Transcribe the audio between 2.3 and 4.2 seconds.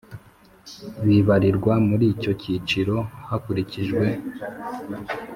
cyiciro hakurikijwe